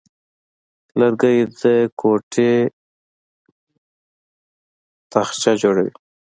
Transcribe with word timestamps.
لرګی 0.99 1.37
د 1.61 1.63
کوټې 1.99 2.53
تاقچه 5.11 5.51
جوړوي. 5.61 5.93